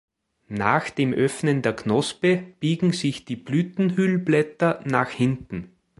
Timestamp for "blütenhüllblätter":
3.35-4.81